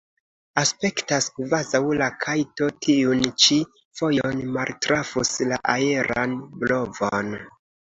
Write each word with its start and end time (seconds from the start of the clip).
Aspektas, 0.59 1.27
kvazaŭ 1.35 1.81
la 1.99 2.07
kajto 2.23 2.71
tiun 2.87 3.21
ĉi 3.45 3.59
fojon 4.01 4.43
maltrafus 4.57 5.37
la 5.53 5.63
aeran 5.77 6.37
blovon. 6.65 7.33